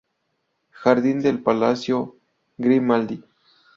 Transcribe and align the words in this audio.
Jardín 0.71 1.21
del 1.21 1.43
palacio 1.43 2.15
Grimaldi. 2.57 3.23